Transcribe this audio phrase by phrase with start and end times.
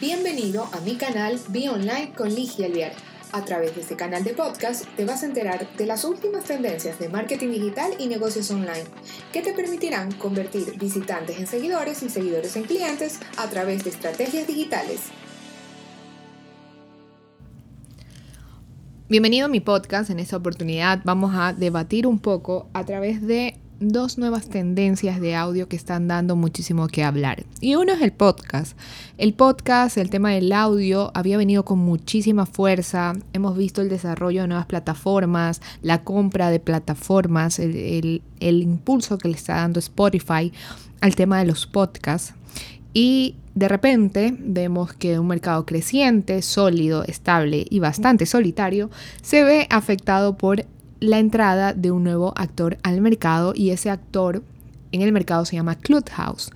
[0.00, 2.92] Bienvenido a mi canal Be Online con Ligia Alviar.
[3.32, 7.00] A través de este canal de podcast te vas a enterar de las últimas tendencias
[7.00, 8.84] de marketing digital y negocios online
[9.32, 14.46] que te permitirán convertir visitantes en seguidores y seguidores en clientes a través de estrategias
[14.46, 15.00] digitales.
[19.08, 20.10] Bienvenido a mi podcast.
[20.10, 25.36] En esta oportunidad vamos a debatir un poco a través de dos nuevas tendencias de
[25.36, 27.44] audio que están dando muchísimo que hablar.
[27.60, 28.76] Y uno es el podcast.
[29.18, 33.12] El podcast, el tema del audio, había venido con muchísima fuerza.
[33.32, 39.34] Hemos visto el desarrollo de nuevas plataformas, la compra de plataformas, el, impulso que le
[39.34, 40.52] está dando Spotify
[41.00, 42.34] al tema de los podcasts.
[42.94, 48.90] Y de repente vemos que un mercado creciente, sólido, estable y bastante solitario
[49.22, 50.64] se ve afectado por
[51.00, 54.42] la entrada de un nuevo actor al mercado y ese actor
[54.92, 56.50] en el mercado se llama Clubhouse.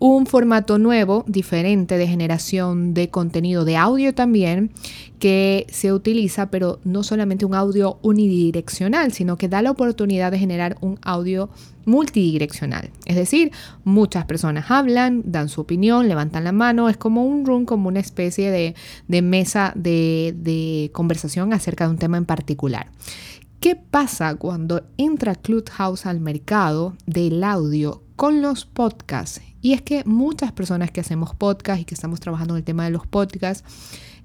[0.00, 4.70] Un formato nuevo, diferente de generación de contenido de audio también,
[5.18, 10.38] que se utiliza, pero no solamente un audio unidireccional, sino que da la oportunidad de
[10.38, 11.48] generar un audio
[11.86, 12.90] multidireccional.
[13.06, 13.52] Es decir,
[13.84, 18.00] muchas personas hablan, dan su opinión, levantan la mano, es como un room, como una
[18.00, 22.88] especie de, mesa de, de conversación acerca de un tema en particular.
[23.64, 29.40] ¿Qué pasa cuando entra Clubhouse al mercado del audio con los podcasts?
[29.62, 32.84] Y es que muchas personas que hacemos podcast y que estamos trabajando en el tema
[32.84, 33.64] de los podcasts,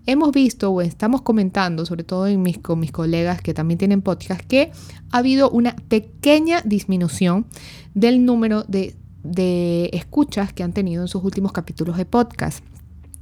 [0.06, 4.02] hemos visto o estamos comentando, sobre todo en mis, con mis colegas que también tienen
[4.02, 4.74] podcast, que
[5.10, 7.46] ha habido una pequeña disminución
[7.94, 12.62] del número de, de escuchas que han tenido en sus últimos capítulos de podcast.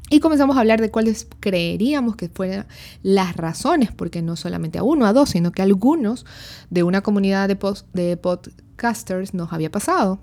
[0.10, 2.66] Y comenzamos a hablar de cuáles creeríamos que fueran
[3.04, 6.26] las razones, porque no solamente a uno, a dos, sino que algunos
[6.70, 7.58] de una comunidad de,
[7.94, 10.20] de podcasters nos había pasado.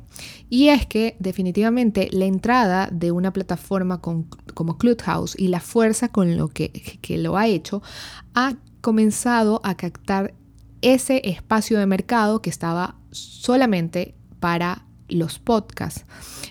[0.48, 6.38] Y es que definitivamente la entrada de una plataforma como Clubhouse y la fuerza con
[6.38, 6.70] lo que,
[7.02, 7.82] que lo ha hecho
[8.34, 10.34] ha comenzado a captar
[10.80, 16.04] ese espacio de mercado que estaba solamente para los podcasts.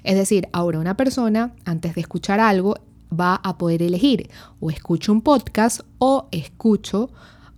[0.04, 2.76] Es decir, ahora una persona, antes de escuchar algo,
[3.20, 4.30] va a poder elegir.
[4.60, 7.10] O escucho un podcast o escucho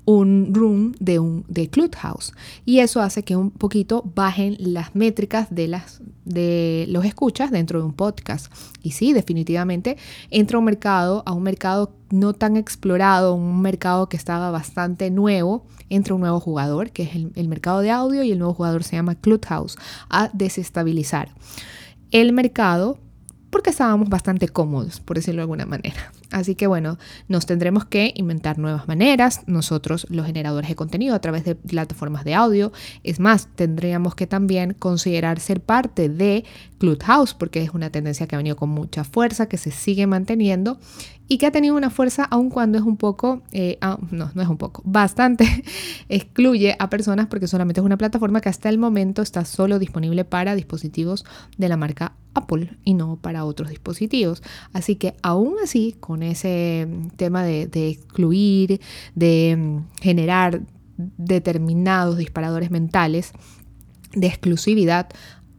[0.05, 2.33] un room de un de Clubhouse.
[2.63, 7.79] Y eso hace que un poquito bajen las métricas de las de los escuchas dentro
[7.79, 8.51] de un podcast.
[8.81, 9.97] Y sí definitivamente
[10.29, 15.65] entra un mercado a un mercado no tan explorado un mercado que estaba bastante nuevo
[15.89, 18.83] entra un nuevo jugador que es el, el mercado de audio y el nuevo jugador
[18.83, 19.77] se llama Clubhouse
[20.09, 21.29] a desestabilizar.
[22.11, 22.99] El mercado
[23.55, 26.11] porque estábamos bastante cómodos, por decirlo de alguna manera.
[26.29, 26.97] Así que bueno,
[27.29, 32.25] nos tendremos que inventar nuevas maneras, nosotros los generadores de contenido a través de plataformas
[32.25, 32.73] de audio.
[33.05, 36.43] Es más, tendríamos que también considerar ser parte de
[36.79, 40.77] Clubhouse, porque es una tendencia que ha venido con mucha fuerza, que se sigue manteniendo
[41.29, 44.41] y que ha tenido una fuerza aun cuando es un poco, eh, ah, no, no
[44.41, 45.63] es un poco, bastante
[46.09, 50.25] excluye a personas porque solamente es una plataforma que hasta el momento está solo disponible
[50.25, 51.23] para dispositivos
[51.57, 54.43] de la marca Apple y no para otros dispositivos.
[54.73, 58.79] Así que aún así, con ese tema de, de excluir,
[59.15, 60.61] de mm, generar
[60.97, 63.31] determinados disparadores mentales,
[64.13, 65.09] de exclusividad,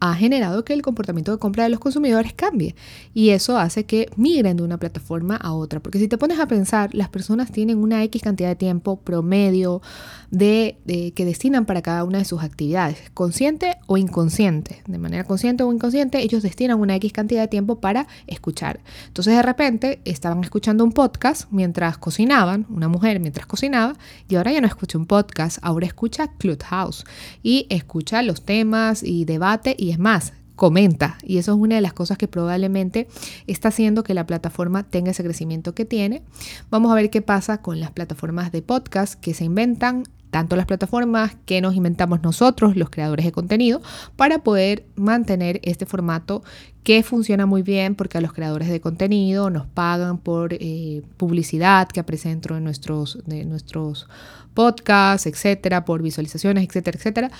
[0.01, 2.75] ha generado que el comportamiento de compra de los consumidores cambie
[3.15, 5.81] y eso hace que migren de una plataforma a otra.
[5.81, 9.83] Porque si te pones a pensar, las personas tienen una X cantidad de tiempo promedio
[10.31, 14.83] de, que destinan para cada una de sus actividades, consciente o inconsciente.
[14.87, 18.81] De manera consciente o inconsciente, ellos destinan una X cantidad de tiempo para escuchar.
[19.07, 23.95] Entonces de repente estaban escuchando un podcast mientras cocinaban, una mujer mientras cocinaba,
[24.29, 27.05] y ahora ya no escucha un podcast, ahora escucha Clubhouse
[27.43, 31.19] y escucha los temas y debate y es más, comenta.
[31.23, 33.07] Y eso es una de las cosas que probablemente
[33.47, 36.23] está haciendo que la plataforma tenga ese crecimiento que tiene.
[36.71, 40.67] Vamos a ver qué pasa con las plataformas de podcast que se inventan tanto las
[40.67, 43.81] plataformas que nos inventamos nosotros, los creadores de contenido,
[44.17, 46.43] para poder mantener este formato
[46.83, 51.89] que funciona muy bien porque a los creadores de contenido nos pagan por eh, publicidad
[51.89, 54.09] que aparece dentro de nuestros, de nuestros
[54.57, 57.31] podcasts, etcétera, por visualizaciones, etcétera, etcétera.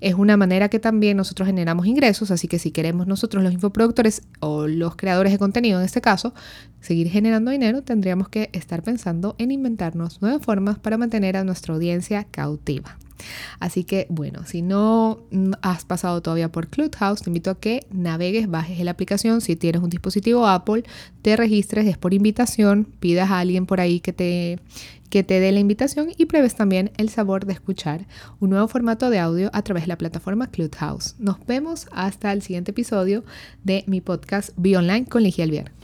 [0.00, 4.22] Es una manera que también nosotros generamos ingresos, así que si queremos nosotros los infoproductores
[4.40, 6.34] o los creadores de contenido en este caso,
[6.80, 11.74] seguir generando dinero, tendríamos que estar pensando en inventarnos nuevas formas para mantener a nuestra
[11.74, 12.98] audiencia cautiva.
[13.60, 15.20] Así que bueno, si no
[15.62, 19.40] has pasado todavía por Clubhouse, te invito a que navegues, bajes la aplicación.
[19.40, 20.84] Si tienes un dispositivo Apple,
[21.22, 24.58] te registres, es por invitación, pidas a alguien por ahí que te,
[25.10, 28.06] que te dé la invitación y pruebes también el sabor de escuchar
[28.40, 31.14] un nuevo formato de audio a través de la plataforma Clubhouse.
[31.18, 33.24] Nos vemos hasta el siguiente episodio
[33.62, 35.83] de mi podcast Be Online con Ligia Alviar.